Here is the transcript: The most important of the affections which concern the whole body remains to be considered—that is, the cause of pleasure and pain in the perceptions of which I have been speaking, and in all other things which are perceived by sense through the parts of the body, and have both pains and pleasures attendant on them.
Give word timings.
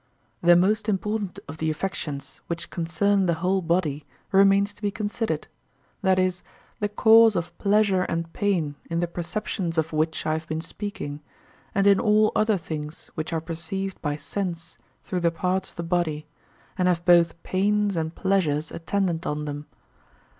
The 0.41 0.55
most 0.55 0.89
important 0.89 1.37
of 1.47 1.57
the 1.57 1.69
affections 1.69 2.41
which 2.47 2.71
concern 2.71 3.27
the 3.27 3.35
whole 3.35 3.61
body 3.61 4.07
remains 4.31 4.73
to 4.73 4.81
be 4.81 4.89
considered—that 4.89 6.17
is, 6.17 6.41
the 6.79 6.89
cause 6.89 7.35
of 7.35 7.55
pleasure 7.59 8.01
and 8.01 8.33
pain 8.33 8.73
in 8.89 8.99
the 8.99 9.07
perceptions 9.07 9.77
of 9.77 9.93
which 9.93 10.25
I 10.25 10.33
have 10.33 10.47
been 10.47 10.59
speaking, 10.59 11.21
and 11.75 11.85
in 11.85 11.99
all 11.99 12.31
other 12.35 12.57
things 12.57 13.11
which 13.13 13.31
are 13.31 13.41
perceived 13.41 14.01
by 14.01 14.15
sense 14.15 14.75
through 15.03 15.19
the 15.19 15.29
parts 15.29 15.69
of 15.69 15.75
the 15.75 15.83
body, 15.83 16.25
and 16.79 16.87
have 16.87 17.05
both 17.05 17.43
pains 17.43 17.95
and 17.95 18.15
pleasures 18.15 18.71
attendant 18.71 19.27
on 19.27 19.45
them. 19.45 19.67